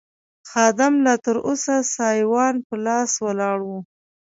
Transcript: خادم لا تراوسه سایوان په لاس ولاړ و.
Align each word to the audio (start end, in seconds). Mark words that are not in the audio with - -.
خادم 0.49 0.93
لا 1.05 1.13
تراوسه 1.25 1.75
سایوان 1.95 2.55
په 2.67 2.75
لاس 2.85 3.11
ولاړ 3.25 3.57
و. 3.63 3.69